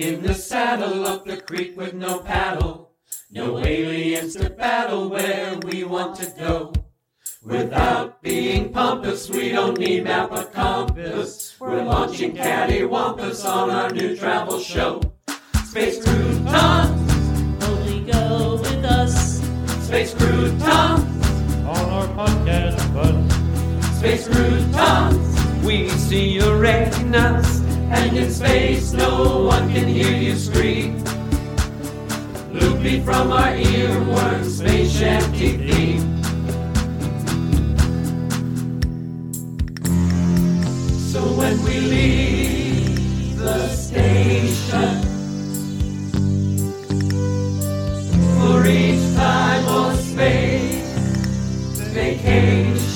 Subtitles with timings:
[0.00, 2.92] In the saddle up the creek with no paddle.
[3.30, 6.72] No aliens to battle where we want to go.
[7.44, 11.54] Without being pompous, we don't need map or compass.
[11.60, 15.02] We're launching cattywampus on our new travel show.
[15.66, 19.42] Space croutons, Only go with us.
[19.84, 21.26] space croutons,
[21.66, 23.98] on our podcast bus.
[23.98, 25.62] space crew, croutons.
[25.62, 27.59] We see your retinas,
[27.90, 31.02] and in space no one can hear you scream.
[32.52, 36.22] Loopy from our earworm, space shanty theme.
[41.12, 45.02] So when we leave the station
[48.38, 50.80] for each time or space
[51.92, 52.89] vacation,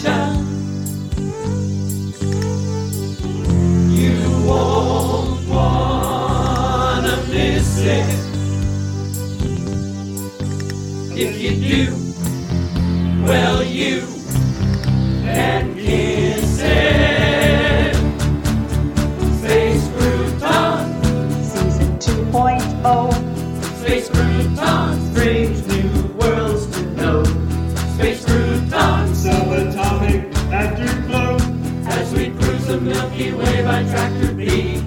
[32.75, 34.81] the Milky Way by tractor beam.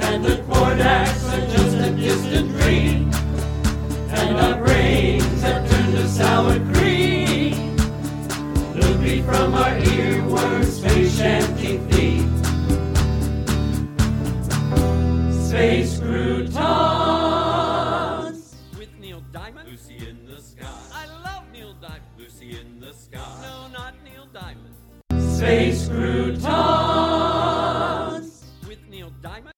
[0.00, 3.12] And the Kordaks are just a distant dream.
[4.08, 7.76] And our brains have turned to sour cream.
[8.74, 12.42] Loopy from our earworm, space shanty theme.
[15.44, 16.56] Space Croutons.
[18.78, 19.68] with Neil Diamond.
[19.68, 20.66] Lucy in the sky.
[20.94, 22.02] I love Neil Diamond.
[22.16, 23.42] Lucy in the sky.
[23.42, 24.81] No, not Neil Diamond.
[25.42, 26.44] Space Croutons.
[28.68, 29.50] With Neil Diamond.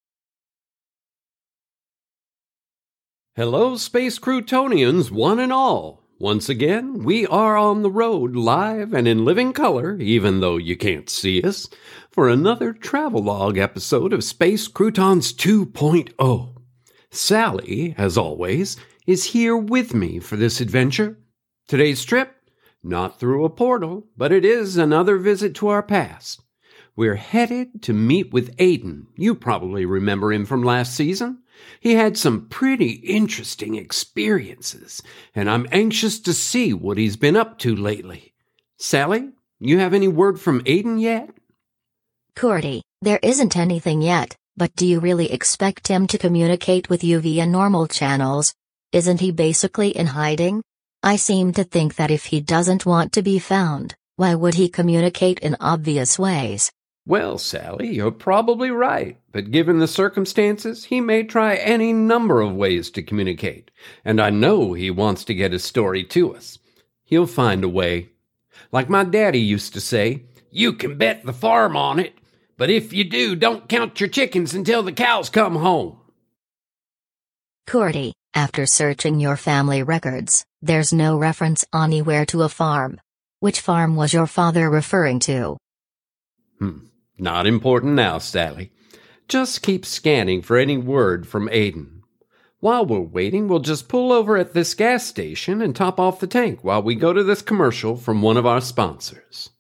[3.37, 6.03] Hello, Space Croutonians, one and all.
[6.19, 10.75] Once again, we are on the road, live and in living color, even though you
[10.75, 11.69] can't see us,
[12.11, 16.57] for another travelogue episode of Space Croutons 2.0.
[17.11, 21.19] Sally, as always, is here with me for this adventure.
[21.69, 22.34] Today's trip,
[22.85, 26.43] not through a portal, but it is another visit to our past.
[26.97, 29.07] We're headed to meet with Aiden.
[29.17, 31.43] You probably remember him from last season.
[31.81, 35.03] He had some pretty interesting experiences,
[35.35, 38.35] and I'm anxious to see what he's been up to lately.
[38.77, 41.31] Sally, you have any word from Aiden yet?
[42.37, 47.21] Cordy, there isn't anything yet, but do you really expect him to communicate with you
[47.21, 48.55] via normal channels?
[48.93, 50.63] Isn't he basically in hiding?
[51.05, 54.71] I seem to think that if he doesn't want to be found, why would he
[54.71, 56.73] communicate in obvious ways?
[57.05, 62.57] Well, Sally, you're probably right, but given the circumstances, he may try any number of
[62.57, 63.71] ways to communicate,
[64.03, 66.59] and I know he wants to get his story to us.
[67.05, 68.09] He'll find a way.
[68.73, 72.15] Like my daddy used to say, you can bet the farm on it,
[72.57, 75.99] but if you do, don't count your chickens until the cows come home.
[77.67, 83.01] Cordy, after searching your family records, there's no reference anywhere to a farm.
[83.41, 85.59] Which farm was your father referring to?
[86.59, 86.87] Hmm.
[87.19, 88.73] Not important now, Sally.
[89.29, 92.01] Just keep scanning for any word from Aiden.
[92.61, 96.27] While we're waiting, we'll just pull over at this gas station and top off the
[96.27, 99.51] tank while we go to this commercial from one of our sponsors.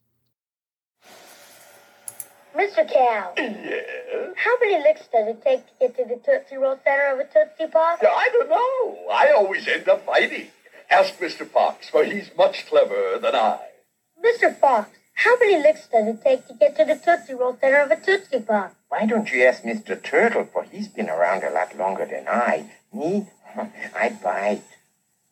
[2.56, 2.91] Mr.
[2.91, 3.32] Cow.
[3.36, 4.36] Yes.
[4.36, 7.25] How many licks does it take to get to the Tootsie Roll center of a
[7.25, 7.98] Tootsie Pop?
[8.03, 9.12] I don't know.
[9.12, 10.48] I always end up fighting.
[10.91, 11.47] Ask Mr.
[11.47, 13.61] Fox, for he's much cleverer than I.
[14.25, 14.56] Mr.
[14.59, 17.91] Fox, how many licks does it take to get to the Tootsie Roll center of
[17.91, 18.75] a Tootsie Pop?
[18.89, 20.00] Why don't you ask Mr.
[20.00, 22.71] Turtle, for he's been around a lot longer than I.
[22.93, 23.27] Me?
[23.95, 24.62] I bite.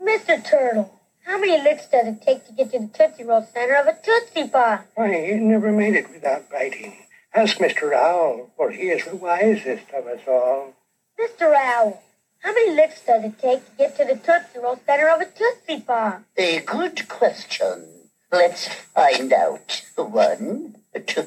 [0.01, 0.45] Mr.
[0.45, 3.87] Turtle, how many licks does it take to get to the Tootsie Roll center of
[3.87, 4.87] a Tootsie Pop?
[4.95, 6.97] Why, you never made it without biting.
[7.35, 7.93] Ask Mr.
[7.93, 10.75] Owl, for he is the wisest of us all.
[11.19, 11.55] Mr.
[11.55, 12.03] Owl,
[12.43, 15.27] how many licks does it take to get to the Tootsie Roll center of a
[15.27, 16.23] Tootsie Pop?
[16.37, 17.87] A good question.
[18.31, 19.83] Let's find out.
[19.97, 21.23] One, two,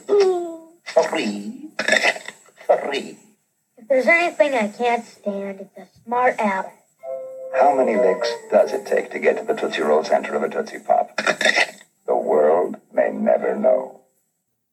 [0.85, 1.69] three,
[2.67, 3.17] three.
[3.77, 6.71] If there's anything I can't stand, it's a smart owl.
[7.55, 10.49] How many licks does it take to get to the Tootsie Roll center of a
[10.49, 11.15] Tootsie Pop?
[12.05, 14.01] the world may never know.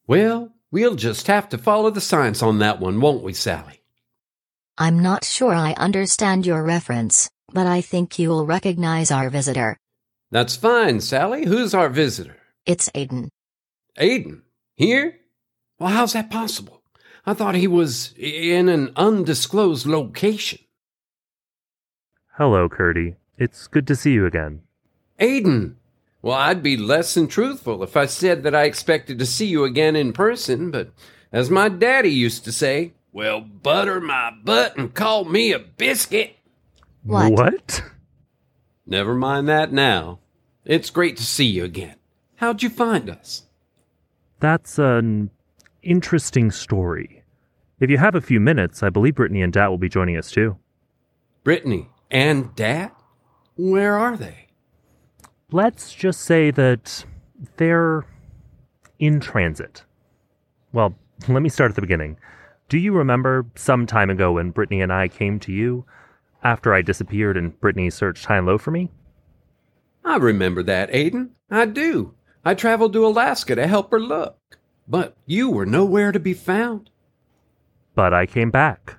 [0.07, 3.82] Well, we'll just have to follow the science on that one, won't we, Sally?
[4.79, 9.77] I'm not sure I understand your reference, but I think you'll recognize our visitor.
[10.31, 11.45] That's fine, Sally.
[11.45, 12.39] Who's our visitor?
[12.65, 13.29] It's Aiden.
[13.99, 14.41] Aiden.
[14.75, 15.19] Here?
[15.79, 16.83] Well, how's that possible?
[17.27, 20.61] I thought he was in an undisclosed location.
[22.39, 23.17] Hello, Curdy.
[23.37, 24.63] It's good to see you again.
[25.21, 25.75] Aiden!
[26.23, 29.65] Well, I'd be less than truthful if I said that I expected to see you
[29.65, 30.91] again in person, but
[31.31, 36.37] as my daddy used to say, well, butter my butt and call me a biscuit.
[37.03, 37.33] What?
[37.33, 37.83] What?
[38.87, 40.19] Never mind that now.
[40.65, 41.97] It's great to see you again.
[42.37, 43.45] How'd you find us?
[44.41, 45.31] That's an
[45.83, 47.23] interesting story.
[47.81, 50.31] If you have a few minutes, I believe Brittany and Dad will be joining us
[50.31, 50.57] too.
[51.45, 52.93] Brittany and Dad?
[53.57, 54.49] Where are they?
[55.51, 57.05] Let's just say that
[57.57, 58.05] they're
[58.99, 59.85] in transit.
[60.73, 60.95] Well,
[61.29, 62.17] let me start at the beginning.
[62.73, 65.85] Do you remember some time ago when Brittany and I came to you
[66.43, 68.89] after I disappeared and Brittany searched high and low for me?
[70.07, 71.33] I remember that, Aiden.
[71.51, 72.15] I do.
[72.47, 74.39] I traveled to Alaska to help her look.
[74.89, 76.89] But you were nowhere to be found.
[77.95, 78.97] But I came back.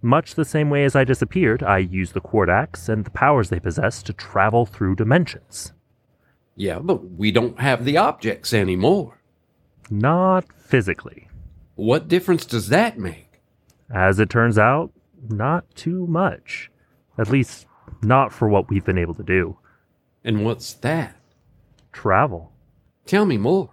[0.00, 3.58] Much the same way as I disappeared, I used the Quardax and the powers they
[3.58, 5.72] possess to travel through dimensions.
[6.54, 9.18] Yeah, but we don't have the objects anymore.
[9.90, 11.26] Not physically.
[11.80, 13.40] What difference does that make?
[13.90, 14.92] As it turns out,
[15.30, 16.70] not too much.
[17.16, 17.66] At least,
[18.02, 19.56] not for what we've been able to do.
[20.22, 21.16] And what's that?
[21.90, 22.52] Travel.
[23.06, 23.70] Tell me more.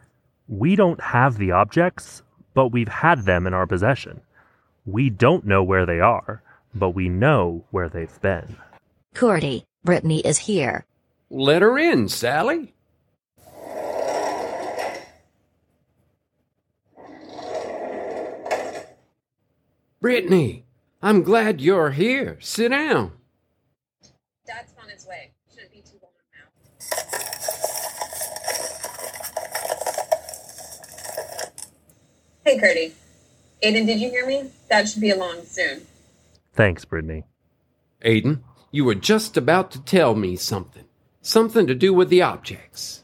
[0.48, 2.24] We don't have the objects,
[2.54, 4.22] but we've had them in our possession.
[4.86, 6.42] We don't know where they are,
[6.74, 8.56] but we know where they've been.
[9.16, 10.86] Cordy, Brittany is here.
[11.30, 12.74] Let her in, Sally.
[20.08, 20.64] Brittany,
[21.02, 22.38] I'm glad you're here.
[22.40, 23.12] Sit down.
[24.46, 25.32] Dad's on his way.
[25.54, 26.48] Shouldn't be too long now.
[32.46, 32.94] Hey, Curdy.
[33.62, 34.50] Aiden, did you hear me?
[34.70, 35.82] Dad should be along soon.
[36.54, 37.26] Thanks, Brittany.
[38.06, 38.40] Aiden,
[38.72, 40.86] you were just about to tell me something.
[41.22, 43.04] Something to do with the objects.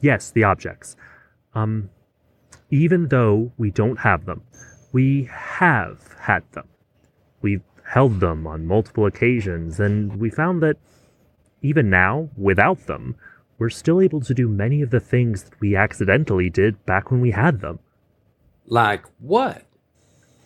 [0.00, 0.96] Yes, the objects.
[1.54, 1.90] Um,
[2.70, 4.40] even though we don't have them,
[4.90, 6.68] we have had them.
[7.42, 10.76] We've held them on multiple occasions, and we found that
[11.62, 13.16] even now, without them,
[13.58, 17.20] we're still able to do many of the things that we accidentally did back when
[17.20, 17.78] we had them.
[18.66, 19.64] Like what?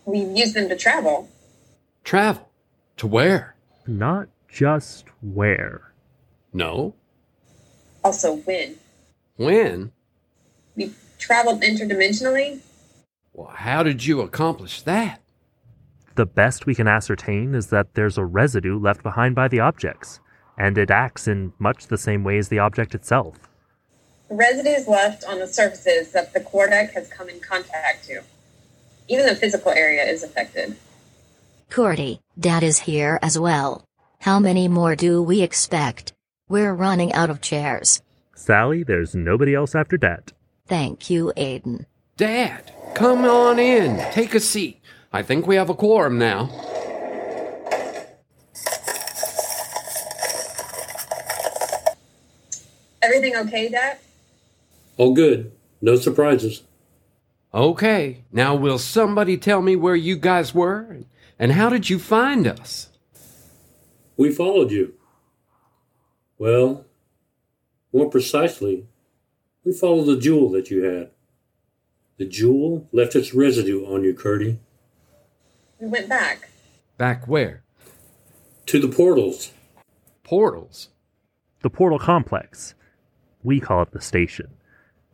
[0.05, 1.29] We've used them to travel.
[2.03, 2.51] Travel.
[2.99, 3.55] To where?
[3.87, 5.93] Not just where.
[6.53, 6.95] No.
[8.03, 8.77] Also, when.
[9.37, 9.93] When?
[10.77, 12.61] We've traveled interdimensionally.
[13.33, 15.21] Well, how did you accomplish that?
[16.17, 20.21] The best we can ascertain is that there's a residue left behind by the objects,
[20.57, 23.49] and it acts in much the same way as the object itself.
[24.29, 28.23] The residues left on the surfaces that the Quardak has come in contact to.
[29.09, 30.77] Even the physical area is affected.
[31.69, 33.85] Cordy, Dad is here as well.
[34.21, 36.13] How many more do we expect?
[36.49, 38.03] We're running out of chairs.
[38.37, 40.33] Sally, there's nobody else after Dad.
[40.67, 41.87] Thank you, Aiden.
[42.17, 43.99] Dad, come on in.
[44.13, 44.81] Take a seat.
[45.15, 46.51] I think we have a quorum now.
[53.01, 53.99] Everything okay, Dad?
[54.97, 55.53] All good.
[55.81, 56.65] No surprises.
[57.55, 60.99] Okay, now will somebody tell me where you guys were
[61.39, 62.89] and how did you find us?
[64.17, 64.95] We followed you.
[66.39, 66.87] Well,
[67.93, 68.89] more precisely,
[69.65, 71.11] we followed the jewel that you had.
[72.17, 74.59] The jewel left its residue on you, Curdy.
[75.85, 76.49] We went back.
[76.97, 77.63] Back where?
[78.67, 79.53] To the portals.
[80.23, 80.89] Portals?
[81.61, 82.75] The portal complex.
[83.43, 84.55] We call it the station.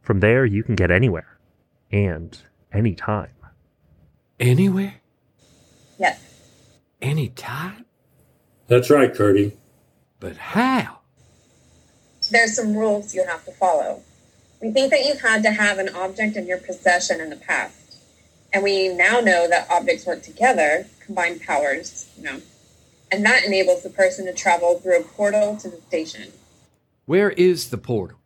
[0.00, 1.40] From there, you can get anywhere.
[1.90, 2.38] And
[2.72, 3.34] anytime.
[4.38, 5.00] Anywhere?
[5.98, 6.22] Yes.
[7.02, 7.84] Anytime?
[8.68, 9.56] That's right, Curdy.
[10.20, 11.00] But how?
[12.30, 14.02] There's some rules you have to follow.
[14.62, 17.79] We think that you've had to have an object in your possession in the past.
[18.52, 22.40] And we now know that objects work together, combine powers, you know.
[23.12, 26.32] And that enables the person to travel through a portal to the station.
[27.06, 28.18] Where is the portal?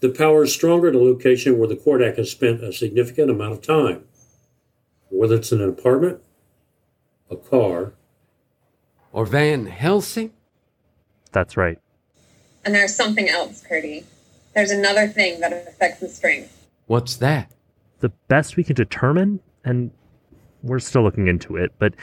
[0.00, 3.52] The power is stronger at a location where the Quardak has spent a significant amount
[3.52, 4.04] of time.
[5.10, 6.20] Whether it's in an apartment,
[7.30, 7.92] a car,
[9.12, 10.32] or Van Helsing?
[11.30, 11.78] That's right.
[12.64, 14.04] And there's something else, Curdy.
[14.54, 16.66] There's another thing that affects the strength.
[16.86, 17.52] What's that?
[18.02, 19.92] The best we can determine, and
[20.62, 21.94] we're still looking into it, but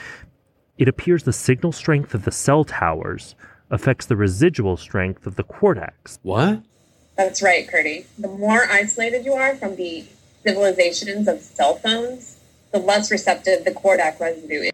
[0.78, 3.34] it appears the signal strength of the cell towers
[3.70, 6.18] affects the residual strength of the Quardax.
[6.22, 6.62] What?
[7.18, 8.06] That's right, Curdy.
[8.18, 10.06] The more isolated you are from the
[10.42, 12.38] civilizations of cell phones,
[12.72, 14.72] the less receptive the Kordak residue is.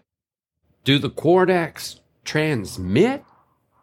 [0.85, 3.25] Do the Quardaks transmit?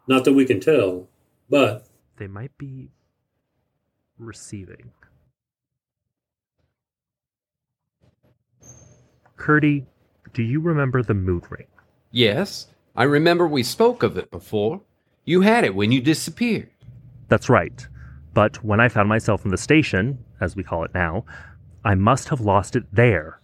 [0.07, 1.07] Not that we can tell,
[1.47, 1.85] but
[2.17, 2.89] They might be
[4.17, 4.93] receiving.
[9.37, 9.85] Curdy,
[10.33, 11.67] do you remember the mood ring?
[12.11, 14.81] Yes, I remember we spoke of it before.
[15.25, 16.69] You had it when you disappeared.
[17.27, 17.87] That's right.
[18.33, 21.25] But when I found myself in the station, as we call it now,
[21.83, 23.39] I must have lost it there.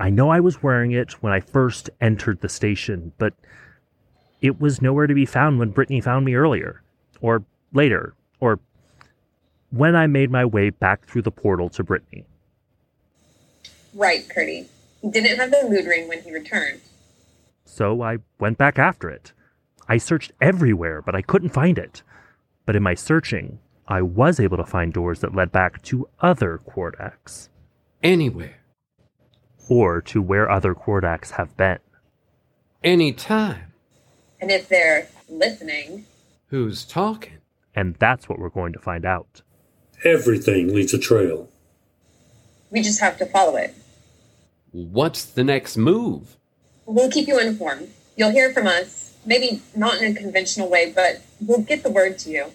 [0.00, 3.34] I know I was wearing it when I first entered the station, but
[4.40, 6.82] it was nowhere to be found when Brittany found me earlier,
[7.20, 8.60] or later, or
[9.70, 12.24] when I made my way back through the portal to Brittany.
[13.94, 14.68] Right, Curdy.
[15.04, 16.80] He didn't have the mood ring when he returned.
[17.66, 19.32] So I went back after it.
[19.86, 22.02] I searched everywhere, but I couldn't find it.
[22.64, 26.58] But in my searching, I was able to find doors that led back to other
[26.66, 27.50] Quardaks.
[28.02, 28.56] Anywhere.
[29.68, 31.80] Or to where other Quardaks have been.
[32.82, 33.74] Anytime.
[34.40, 36.06] And if they're listening,
[36.46, 37.38] Who's talking?
[37.74, 39.42] And that's what we're going to find out.
[40.02, 41.50] everything leaves a trail.
[42.70, 43.74] we just have to follow it.
[44.74, 46.36] What's the next move?
[46.84, 47.90] We'll keep you informed.
[48.16, 52.18] You'll hear from us, maybe not in a conventional way, but we'll get the word
[52.18, 52.46] to you.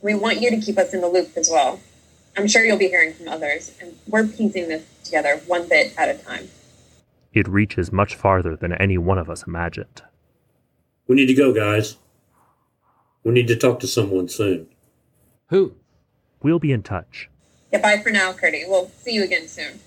[0.00, 1.78] We want you to keep us in the loop as well.
[2.36, 6.08] I'm sure you'll be hearing from others, and we're piecing this together one bit at
[6.08, 6.48] a time.
[7.32, 10.02] It reaches much farther than any one of us imagined.
[11.06, 11.96] We need to go, guys.
[13.22, 14.66] We need to talk to someone soon.
[15.50, 15.76] Who?
[16.42, 17.30] We'll be in touch.
[17.70, 18.64] Goodbye for now, Curdy.
[18.66, 19.78] We'll see you again soon.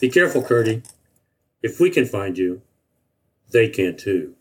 [0.00, 0.82] Be careful, Curdy.
[1.62, 2.62] If we can find you,
[3.50, 4.34] they can too.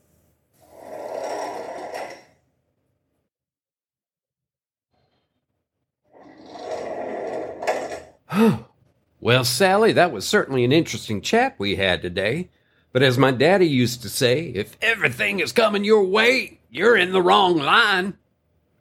[9.21, 12.49] Well, Sally, that was certainly an interesting chat we had today.
[12.93, 17.11] But as my daddy used to say, if everything is coming your way, you're in
[17.11, 18.13] the wrong line.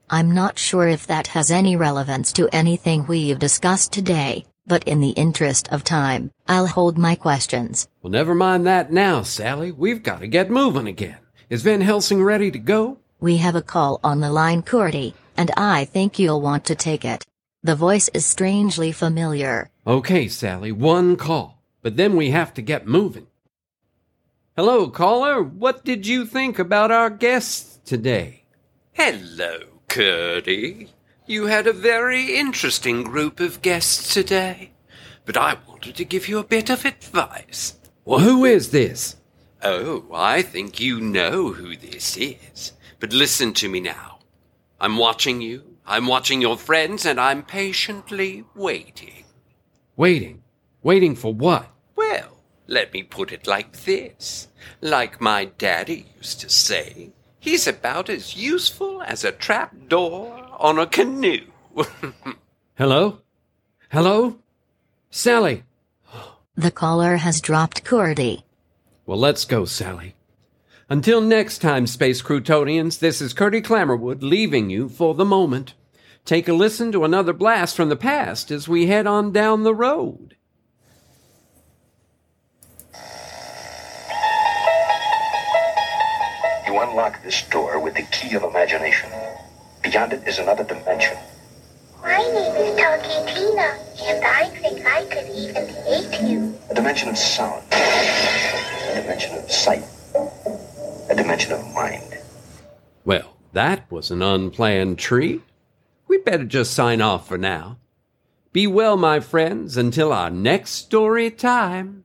[0.08, 5.00] I'm not sure if that has any relevance to anything we've discussed today, but in
[5.00, 7.88] the interest of time, I'll hold my questions.
[8.02, 9.72] Well, never mind that now, Sally.
[9.72, 11.18] We've got to get moving again.
[11.50, 12.98] Is Van Helsing ready to go?
[13.20, 17.04] We have a call on the line, Cordy, and I think you'll want to take
[17.04, 17.24] it.
[17.62, 19.70] The voice is strangely familiar.
[19.86, 21.62] Okay, Sally, one call.
[21.82, 23.26] But then we have to get moving.
[24.56, 25.42] Hello, caller.
[25.42, 28.44] What did you think about our guests today?
[28.92, 30.90] Hello, Curdy.
[31.28, 34.70] You had a very interesting group of guests today,
[35.26, 37.74] but I wanted to give you a bit of advice.
[38.06, 39.16] Well, who is this?
[39.62, 42.72] Oh, I think you know who this is.
[42.98, 44.20] But listen to me now.
[44.80, 49.24] I'm watching you, I'm watching your friends, and I'm patiently waiting.
[49.96, 50.42] Waiting.
[50.82, 51.68] Waiting for what?
[51.94, 54.48] Well, let me put it like this.
[54.80, 60.78] Like my daddy used to say, he's about as useful as a trap door on
[60.78, 61.46] a canoe.
[62.76, 63.20] Hello?
[63.90, 64.38] Hello?
[65.10, 65.64] Sally?
[66.56, 68.44] The caller has dropped Cordy.
[69.06, 70.14] Well, let's go, Sally.
[70.90, 75.74] Until next time, Space Croutonians, this is Curdy Clammerwood leaving you for the moment.
[76.24, 79.74] Take a listen to another blast from the past as we head on down the
[79.74, 80.36] road.
[86.78, 89.10] You unlock this door with the key of imagination.
[89.82, 91.16] Beyond it is another dimension.
[92.00, 96.56] My name is Talkie and I think I could even hate you.
[96.70, 97.64] A dimension of sound.
[97.72, 99.82] A dimension of sight.
[101.10, 102.16] A dimension of mind.
[103.04, 105.42] Well, that was an unplanned treat.
[106.06, 107.78] We better just sign off for now.
[108.52, 112.04] Be well, my friends, until our next story time.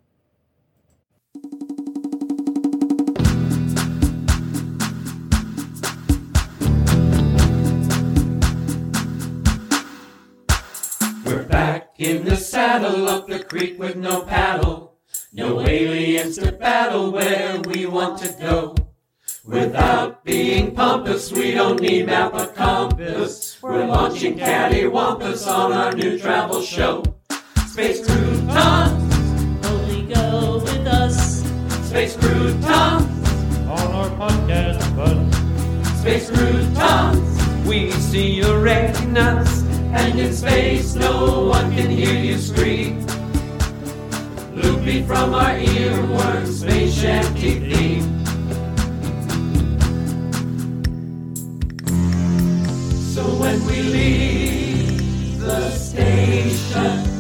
[12.03, 14.98] In the saddle up the creek with no paddle.
[15.31, 18.75] No aliens to battle where we want to go.
[19.45, 23.57] Without being pompous, we don't need map or compass.
[23.62, 27.03] We're launching cattywampus on our new travel show.
[27.67, 31.43] Space Croutons, Only go with us.
[31.88, 33.29] Space Croutons,
[33.67, 36.00] on our podcast bus.
[36.01, 37.65] Space Croutons.
[37.65, 39.62] We see your retinas,
[39.93, 43.05] and in space no one can hear you scream.
[44.55, 48.25] Loopy from our earworm space shanty theme.
[53.13, 57.12] So when we leave the station.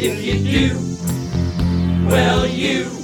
[0.00, 2.97] If you do, well, you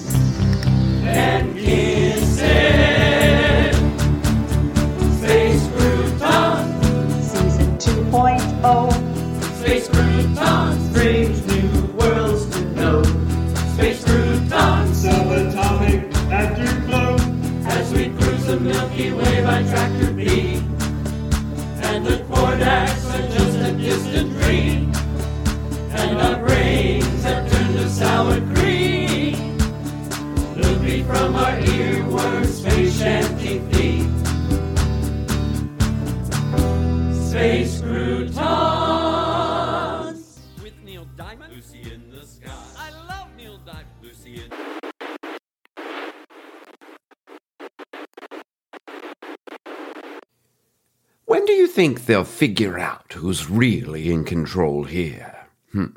[51.75, 55.49] think they'll figure out who's really in control here?
[55.73, 55.97] Hmm.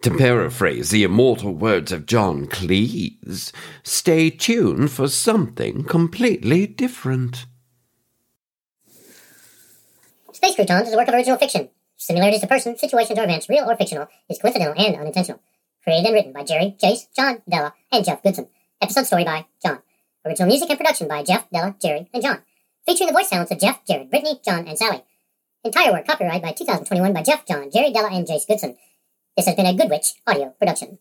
[0.00, 3.52] To paraphrase the immortal words of John Cleese,
[3.82, 7.44] stay tuned for something completely different.
[10.32, 11.68] Space Croutons is a work of original fiction.
[11.98, 15.42] Similarities to persons, situations, or events, real or fictional, is coincidental and unintentional.
[15.84, 18.48] Created and written by Jerry, Jace, John, Della, and Jeff Goodson.
[18.80, 19.80] Episode story by John.
[20.24, 22.42] Original music and production by Jeff, Della, Jerry, and John.
[22.88, 25.02] Featuring the voice talents of Jeff, Jared, Brittany, John, and Sally.
[25.62, 28.78] Entire work copyright by 2021 by Jeff, John, Jerry, Della, and Jace Goodson.
[29.36, 30.98] This has been a Good Witch audio production.